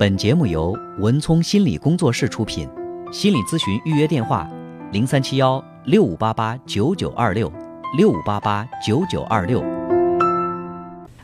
[0.00, 2.66] 本节目由文聪心理工作室出品，
[3.12, 4.48] 心理咨询预约电话：
[4.92, 7.52] 零三七幺六五八八九九二六
[7.98, 9.60] 六五八八九九二六。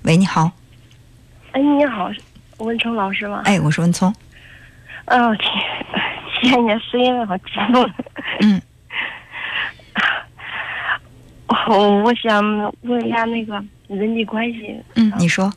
[0.02, 0.52] 喂，你好，
[1.52, 2.10] 哎，你好，
[2.58, 3.40] 文聪老师吗？
[3.46, 4.14] 哎，我是文聪，
[5.06, 5.50] 哦天，
[6.42, 7.90] 谢谢你的声音好激动。
[8.42, 8.60] 嗯，
[11.70, 12.44] 我我想
[12.82, 13.54] 问一下那个
[13.88, 15.50] 人际关系，嗯，你说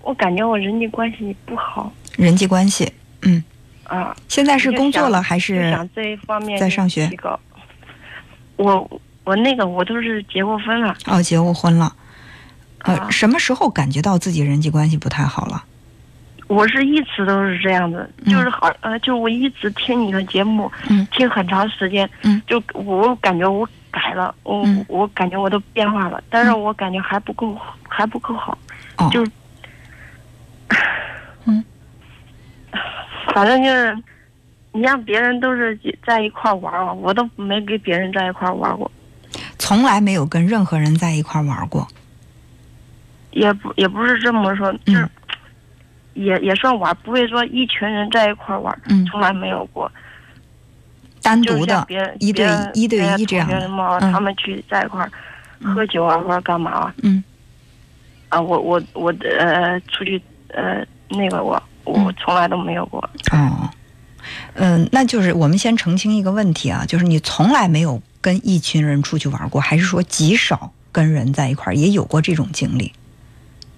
[0.00, 3.42] 我感觉我人际关系不好人际关系，嗯，
[3.84, 7.08] 啊，现在是工作了还是想这一方面在上学。
[8.56, 11.94] 我我那个我都是结过婚了，哦结过婚了？
[12.80, 13.08] 呃，啊。
[13.08, 15.62] 什么时候感觉到自己人际关系不太好了？
[16.48, 18.32] 我是一直都是这样子，嗯。
[18.32, 21.06] 就是好呃，就我一直听你的节目，嗯。
[21.12, 22.42] 听很长时间，嗯。
[22.48, 24.84] 就我感觉我改了，我、嗯。
[24.88, 27.56] 我感觉我都变化了，但是我感觉还不够，
[27.88, 28.58] 还不够好，
[28.96, 30.76] 哦，就嗯，
[33.34, 33.96] 反正就是，
[34.72, 38.90] 你让别人都是在一块儿玩儿，我都没跟别人在一块儿玩过，
[39.58, 41.86] 从来没有跟任何人在一块儿玩过。
[43.32, 45.10] 也不也不是这么说，就是、嗯
[46.14, 49.88] 也也算玩儿，不会说一群人在一块儿玩儿，嗯从来没有过。
[51.22, 51.86] 单独的
[52.18, 55.08] 一对一对一这样的嗯他们去在一块
[55.62, 56.94] 喝酒啊，或者干嘛啊？
[57.04, 57.22] 嗯
[58.30, 63.00] 啊，我我我呃出去呃那个我我嗯从来都没有过。
[63.32, 63.68] 哦，
[64.54, 72.92] 嗯、那就是我们先澄清一个问题啊，就是你从来没有跟一群人出去玩过，还是说极少跟人在一块儿，也有过这种经历？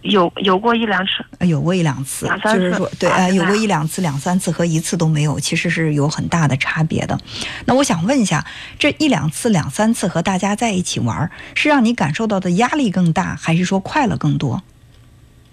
[0.02, 7.20] 有有过一两次，呃有过一两次，两三次就是说，对，呃，有过一两次、两三次和一次都没有，其实是有很大的差别的。
[7.66, 8.46] 那我想问一下，
[8.78, 14.62] 这一两次、两三次和大家在一起玩，是让你感受到的压力更大，还是说快乐更多？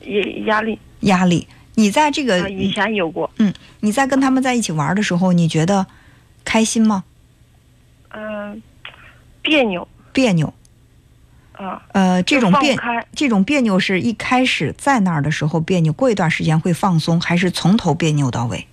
[0.05, 1.45] 也压力压力，
[1.79, 5.85] 你在这个啊，以前有过，嗯，你在跟他们在一起玩的时候，你觉得
[6.43, 7.03] 开心吗？
[8.09, 8.59] 嗯、
[9.43, 10.51] 别扭别扭？
[11.51, 12.75] 啊，呃，这种别
[13.13, 18.65] 这种别扭是一开始在那儿的时候别扭，过一段时间会放松，还是从头别扭到尾，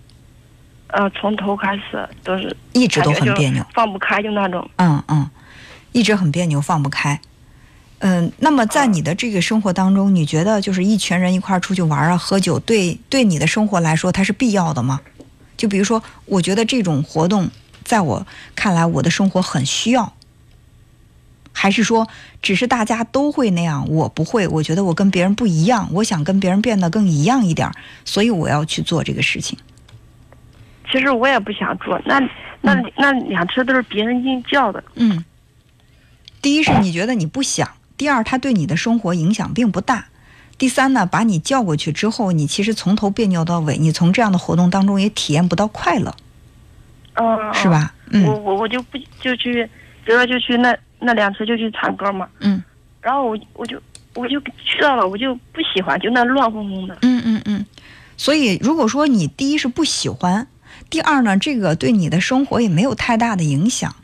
[0.87, 3.62] 呃，从头开始都是一直都很别扭？
[3.75, 4.66] 放不开，就那种。
[4.76, 5.28] 嗯嗯，
[5.93, 7.20] 一直很别扭，放不开。
[8.06, 15.00] 嗯，那么在你的这个生活当中，你觉得就是一群人一块儿出去玩啊、喝酒，对对你的生活来说，它是必要的吗？
[15.56, 17.48] 就比如说，我觉得这种活动，
[17.82, 20.12] 在我看来，我的生活很需要。
[21.54, 22.06] 还是说，
[22.43, 24.47] 只是大家都会那样，我不会。
[24.48, 29.59] 我觉得我跟别人不一样，我想跟别人变得更一样一点儿，所以我要去做这个事情。
[30.93, 32.20] 其实我也不想做，那
[32.60, 34.84] 那、嗯那两车都是别人硬叫的。
[34.97, 35.25] 嗯，
[36.43, 37.66] 第一是你觉得你不想，
[37.97, 40.06] 第二它对你的生活影响并不大，
[40.59, 46.15] 第三呢，把你叫过去之后，你其实从头别扭到尾，你从这样的活动当中也体验不到快乐，
[47.15, 47.69] 嗯、是？
[47.69, 47.94] 吧？
[48.12, 49.65] 我嗯我我就不就去，
[50.05, 52.62] 比如说就去那那两次就去唱歌嘛，嗯
[53.00, 53.81] 然后我我就
[54.15, 56.97] 我就去到了，我就不喜欢，就那乱哄哄的。
[57.03, 57.66] 嗯嗯嗯。
[58.16, 60.47] 所以如果说你第一是不喜欢，
[60.88, 63.94] 第二呢，这个对你的生活也没有太大的影响，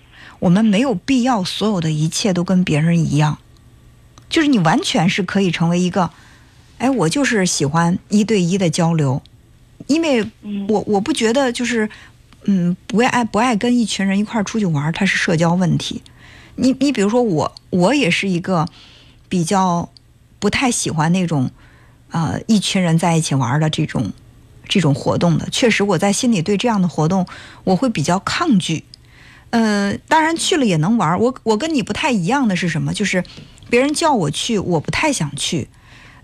[0.40, 3.38] 我们没有必要所有的一切都跟别人一样，
[4.30, 6.10] 就是你完全是可以成为一个，
[6.78, 9.20] 哎，我就是喜欢一对一的交流，
[9.88, 11.90] 因为嗯，我我不觉得就是，
[12.44, 16.00] 嗯，不爱不爱跟一群人一块儿出去玩儿，它是社交问题。
[16.56, 18.66] 你你比如说我，我也是一个
[19.28, 19.90] 比较
[20.38, 21.50] 不太喜欢那种，
[22.10, 24.12] 呃，一群人在一起玩的这种
[24.68, 25.48] 这种活动的。
[25.50, 27.26] 确实，我在心里对这样的活动
[27.64, 28.84] 我会比较抗拒。
[29.50, 31.18] 呃，当然去了也能玩儿。
[31.18, 32.94] 我我跟你不太一样的是什么？
[32.94, 33.24] 就是
[33.70, 35.68] 别人叫我去，我不太想去。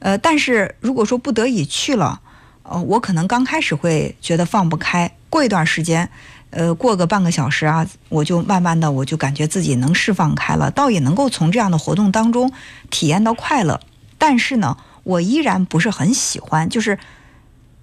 [0.00, 2.20] 呃，但是如果说不得已去了，
[2.64, 6.10] 呃，我可能刚开始会觉得放不开，过一段时间，
[6.50, 12.52] 呃，过个半个小时啊，我就慢慢的我就感觉自己能释放开了，倒也能够从这样的活动当中
[12.90, 13.80] 体验到快乐。
[14.18, 16.98] 但是呢，我依然不是很喜欢，就是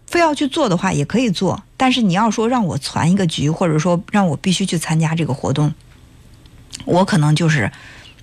[0.05, 5.73] 非要去做的话也可以做，但是你要说让我攒一个局，或者说让我必须去参加这个活动，
[6.85, 7.71] 我可能就是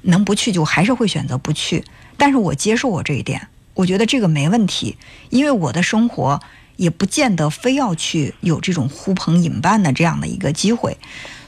[0.03, 1.85] 能不去就还是会选择不去。
[2.17, 4.97] 但是我接受我这一点，我觉得这个没问题，
[5.31, 6.41] 因为我的生活
[6.77, 10.99] 也不见得非要去有这种呼朋引伴的这样的一个机会，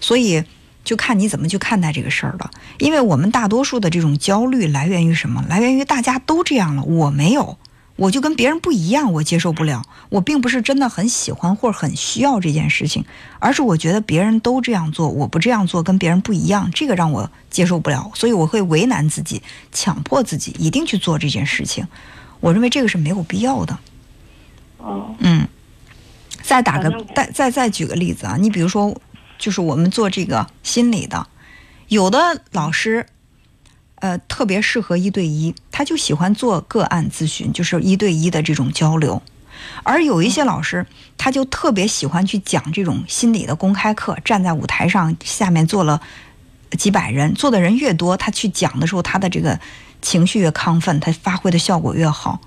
[0.00, 0.44] 所以
[0.84, 2.50] 就看你怎么去看待这个事儿了。
[2.78, 5.44] 因为我们大多数的这种焦虑来源于什么？
[5.48, 7.58] 来源于大家都这样了，我没有。
[8.02, 9.84] 我就跟别人不一样，我接受不了。
[10.08, 13.04] 我并不是真的很喜欢或者很需要这件事情，
[13.38, 19.40] 而是我觉得别人都这样做，我不这样做，跟别人不一样，这个让我接受不了，所以我会为难自己，
[19.70, 21.86] 强迫自己一定去做这件事情。
[22.40, 23.78] 我认为这个是没有必要的。
[24.78, 25.46] 哦，嗯，
[26.42, 29.00] 再打个再再再举个例子啊，你比如说，
[29.38, 31.28] 就是我们做这个心理的，
[31.86, 33.06] 有的老师，
[34.02, 39.22] 呃，特别适合一对一，他就喜欢做个案咨询，就是一对一的这种交流。
[39.84, 40.84] 而有一些老师，
[41.16, 46.02] 他就特别喜欢去讲这种心理的公开课，站在舞台上，下面坐了
[46.76, 49.60] 几百人，坐的人越多，他去讲的时候，他的这个
[50.00, 52.40] 情绪越亢奋，他发挥的效果越好。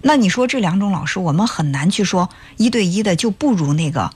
[0.00, 4.10] 那你说这两种老师，我们很难去说一对一的就不如那个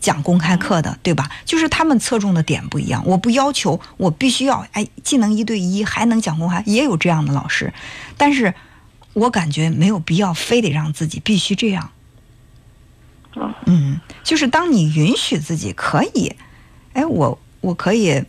[0.00, 1.30] 讲公开课的，对吧？
[1.44, 3.02] 就是他们侧重的点不一样。
[3.06, 7.72] 我不要求我必须要哎，既能一对一，还能讲公开，也有这样的老师，
[8.16, 8.54] 但是
[9.12, 11.90] 我感觉没有必要非得让自己必须这样。
[13.34, 16.34] 嗯嗯，就是当你允许自己可以，
[16.92, 18.22] 哎，我我可以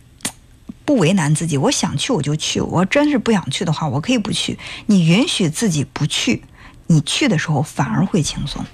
[0.84, 4.58] 不为难自己，我想去我就去，我真是不想去的话，我可以不去。
[4.86, 6.42] 你允许自己不去，
[6.86, 8.64] 你去的时候反而会轻松。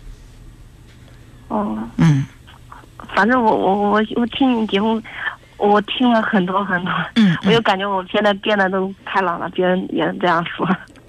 [1.48, 2.24] 哦，嗯
[3.14, 5.00] 反正我我我我听你节目，
[5.56, 10.68] 我听了很多很多，嗯我就嗯，感觉我现在变得都开朗了，别人也这样说。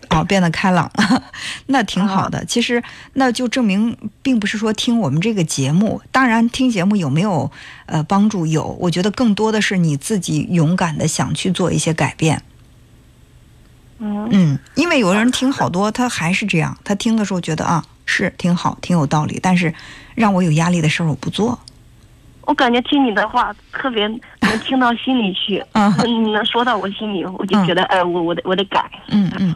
[0.09, 1.23] 哦，变得开朗了，
[1.67, 2.43] 那挺好的。
[2.43, 2.83] 其实
[3.13, 7.49] 那就证明，并不是说听我们这个节目，当然听节目有没有
[7.85, 12.43] 呃帮助有，我觉得更多的是你自己勇敢的想去做一些改变。
[13.99, 19.73] 嗯嗯，因为有人听好多，他还是这样，他听的时候觉得啊是挺好，挺有道理，但是
[20.15, 21.57] 让我有压力的事儿我不做。
[22.43, 28.83] 我感觉听你的话特别能听到心里去，嗯你能说到我心里，我就觉得哎，我我得我得改。
[29.07, 29.55] 嗯嗯，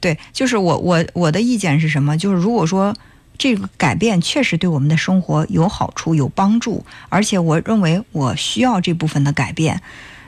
[0.00, 2.16] 对，就是我我我的意见是什么？
[2.18, 2.94] 就是如果说
[3.38, 9.80] 这个改变确实对我们的生活有好处、有帮助，而且我认为我需要这部分的改变，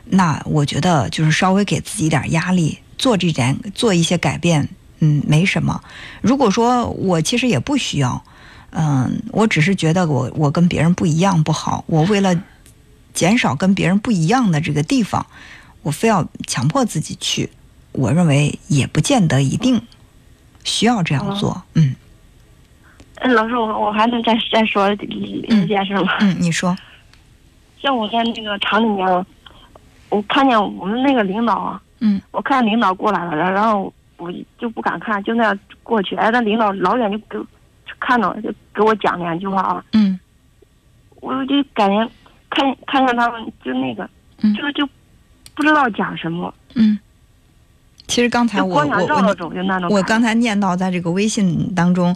[0.04, 4.68] 那我觉得就是稍微给自己一点压力，做这点做一些改变，
[5.00, 5.80] 嗯，没什么。
[6.20, 8.22] 如果说我其实也不需要，
[8.70, 12.34] 嗯，我只是觉得我我跟别人不一样不好，我为了
[13.14, 15.24] 减少跟别人不一样的这个地方，
[15.82, 17.50] 我非要强迫自己去。
[17.92, 19.80] 我认为也不见得一定
[20.64, 21.62] 需要这样做。
[21.74, 21.94] 嗯
[23.16, 26.12] 哎，老师，我我还能再再说一件事吗？
[26.20, 26.76] 嗯，你说，
[27.80, 29.26] 像我在那个厂里面，
[30.10, 36.14] 我看见我们那个领导啊，嗯我看领导过来了，然然后我就不敢看，就那样过去。
[36.16, 37.46] 哎，那领导老远就
[38.00, 40.18] 看到，就给我讲两句话啊，嗯。
[41.20, 42.08] 我就感觉
[42.50, 44.08] 看看见他们就那个，
[44.42, 44.54] 嗯。
[44.54, 44.88] 就就
[45.54, 46.98] 不知道讲什么，嗯。
[48.06, 52.14] 其实刚才我我我刚才念到，在这个微信当中，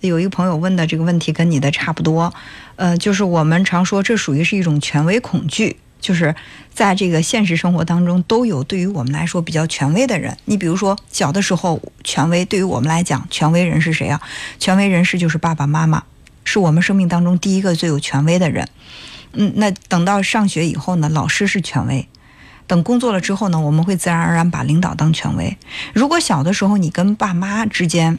[0.00, 2.34] 有一个朋友问的这个问题跟你的差不多，
[2.74, 6.34] 呃，就是我们常说这属于是一种权威恐惧，就是
[6.72, 10.36] 在这个现实生活当中都有对于我们来说比较权威的人。
[10.44, 14.20] 你比如说小的时候，权威对于我们来讲，权威人是谁啊？
[14.58, 16.04] 权威人士就是爸爸妈妈，
[16.44, 18.68] 是我们生命当中第一个最有权威的人。
[19.32, 22.08] 嗯，那等到上学以后呢，老师是权威。
[22.66, 25.56] 等工作了之后呢，我们会自然而然把领导当权威。
[25.94, 28.18] 如果小的时候你跟爸妈之间，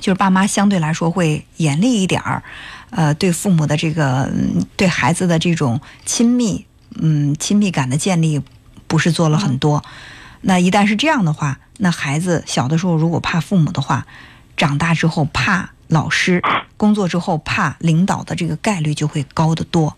[0.00, 2.42] 就是爸妈相对来说会严厉一点儿，
[2.90, 6.64] 呃，对父母的这个嗯对孩子的这种亲密，
[7.00, 8.40] 嗯，亲密感的建立
[8.86, 9.82] 不是做了很多。
[10.42, 14.06] 那一旦是这样的话，那孩子小的时候如果怕父母的话，
[14.56, 16.42] 长大之后怕老师，
[16.76, 19.96] 工作之后怕领导的这个概率就会高得多。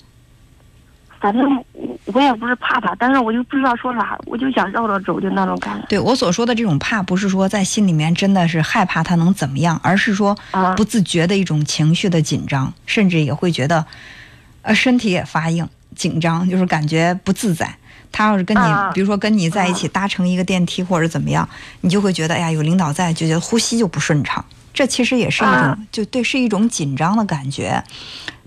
[1.20, 5.86] 反正我我也不是怕他，但是我就不知道说啥，我就想绕着走，就那种感觉。
[5.88, 13.84] 对我所说的这种怕，不是说在心里面真的是害怕他能怎么样，而是说啊不自觉的一种情绪的紧张，甚至也会觉得，
[14.62, 17.76] 呃，身体也发硬、紧张，就是感觉不自在。
[18.10, 21.46] 他要是跟你，啊比如说跟你在一起搭乘一个电梯或者怎么样，
[21.82, 24.42] 你就会觉得，哎呀，有领导在，就觉得呼吸就不顺畅。
[24.72, 27.82] 这其实也是一种，啊就对，是一种紧张的感觉。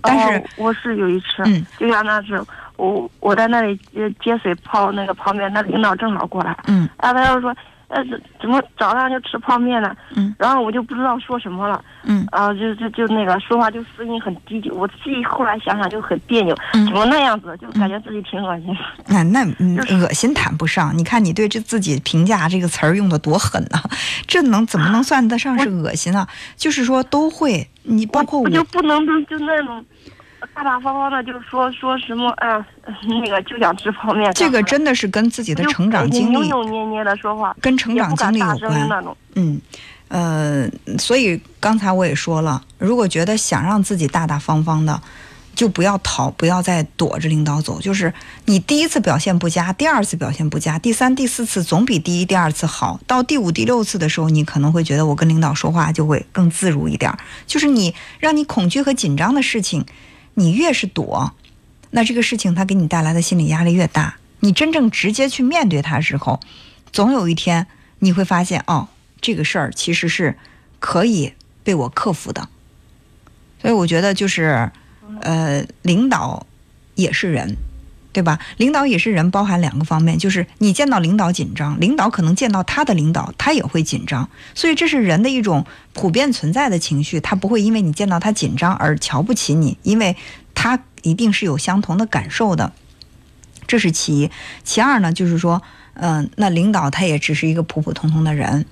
[0.02, 2.44] 但是，哦、我是有一次，嗯就像那次
[2.76, 7.54] 我我在那里接接水泡那个旁边，那领导正好过来，嗯啊，他又说，
[7.92, 9.94] 呃，怎怎么早上就吃泡面呢？
[10.16, 18.74] 嗯然后我就不知道说什么了，嗯然后，就就就那个说话就声音很低就我自己后来想想就很别扭，嗯怎么那样子，就感觉自己挺恶心。
[19.06, 23.78] 那那 嗯就是恶心谈不上，你看你对这自己评价这个词儿用的多狠呐、
[24.26, 26.26] 这能怎么能算得上是恶心啊？
[26.56, 29.84] 就是说都会，你包括我，我就不能就就那种
[30.54, 32.64] 大大方方的就说说什么啊，
[33.06, 34.32] 那个就想吃泡面。
[34.34, 39.04] 这个真的是跟自己的成长经历、扭扭捏捏的说话，跟成长经历有关。
[39.34, 39.60] 嗯，
[40.08, 40.68] 呃，
[40.98, 45.00] 所以刚才我也说了，如果觉得想让自己大大方方的，
[45.54, 47.80] 就不要逃，不要再躲着领导走。
[47.80, 48.12] 就是
[48.46, 52.98] 你第一次表现不佳，第二次表现不佳，第三、第四次总比第一、第二次好。
[53.06, 57.12] 到第五、第六次的时候，你可能会觉得我跟领导说话就会更自如一点。
[57.46, 59.84] 就是你让你恐惧和紧张的事情，
[60.34, 61.32] 你越是躲，
[61.90, 64.16] 那这个事情它给你带来的心理压力越大。
[64.40, 66.40] 你真正直接去面对它时候，
[66.92, 67.66] 总有一天
[67.98, 68.88] 你会发现，哦，
[69.20, 70.36] 这个事儿其实是
[70.78, 72.48] 可以被我克服的。
[73.60, 74.70] 所以我觉得就是。
[75.20, 76.46] 呃，领导
[76.96, 77.56] 也是人，
[78.12, 78.38] 对吧？
[78.58, 84.28] 领导也是人，包含两个方面，就是你见到领导紧张，领导可能见到他的领导，他也会紧张。
[84.54, 85.64] 所以这是人的一种
[85.94, 90.14] 普遍存在的情绪，他不会因为你见到他紧张而瞧不起你，因为
[90.54, 92.72] 他一定是有相同的感受的。
[93.66, 94.30] 这是其一，
[94.62, 95.62] 其二呢，就是说，
[95.94, 98.66] 嗯，那领导他也只是一个普普通通的人，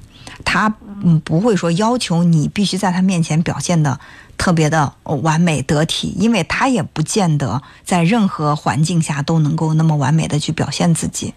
[0.44, 3.98] 他嗯不会说要求你必须在他面前表现的。
[4.40, 11.34] 特别的完美得体，因为他也不见得在任何环境下都能够那么完美的去表现自己，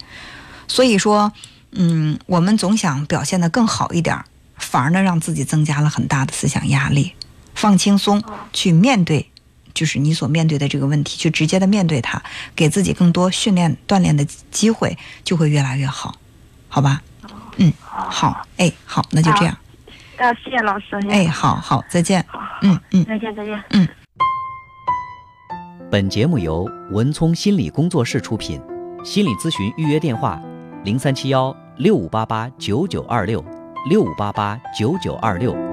[0.70, 1.34] 所以说，
[1.72, 4.24] 嗯，我们总想表现的更好一点，
[4.56, 7.14] 反而呢让自己增加了很大的思想压力。
[7.54, 9.30] 放轻松，去面对，
[9.74, 12.24] 就是你所面对的这个问题，去直接的面对它，
[12.56, 16.16] 给自己更多训练锻炼的机会，就会越来越好，
[16.70, 17.02] 好吧？
[17.58, 19.58] 嗯，好，哎，好，那就这样。
[20.16, 20.96] 啊，谢谢老师。
[21.10, 22.24] 哎，好好，再见。
[22.30, 23.64] 好，嗯嗯，再见再见。
[23.72, 23.88] 嗯。
[25.92, 28.60] 本节目由文聪心理工作室出品，
[29.04, 30.42] 心理咨询预约电话：
[30.84, 33.44] 零三七幺六五八八九九二六
[33.90, 35.73] 六五八八九九二六。